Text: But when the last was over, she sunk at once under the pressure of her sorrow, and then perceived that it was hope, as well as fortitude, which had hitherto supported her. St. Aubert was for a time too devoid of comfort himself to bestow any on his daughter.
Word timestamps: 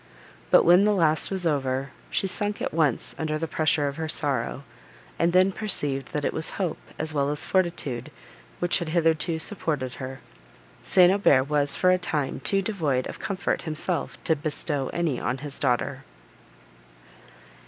But 0.49 0.63
when 0.63 0.83
the 0.83 0.95
last 0.95 1.29
was 1.29 1.45
over, 1.45 1.91
she 2.09 2.25
sunk 2.25 2.59
at 2.59 2.73
once 2.73 3.13
under 3.19 3.37
the 3.37 3.47
pressure 3.47 3.87
of 3.87 3.97
her 3.97 4.09
sorrow, 4.09 4.63
and 5.19 5.31
then 5.31 5.51
perceived 5.51 6.07
that 6.11 6.25
it 6.25 6.33
was 6.33 6.57
hope, 6.57 6.79
as 6.97 7.13
well 7.13 7.29
as 7.29 7.45
fortitude, 7.45 8.09
which 8.57 8.79
had 8.79 8.89
hitherto 8.89 9.37
supported 9.37 9.93
her. 10.01 10.19
St. 10.81 11.13
Aubert 11.13 11.43
was 11.43 11.75
for 11.75 11.91
a 11.91 11.99
time 11.99 12.39
too 12.39 12.63
devoid 12.63 13.05
of 13.05 13.19
comfort 13.19 13.61
himself 13.61 14.17
to 14.23 14.35
bestow 14.35 14.89
any 14.91 15.19
on 15.19 15.37
his 15.37 15.59
daughter. 15.59 16.03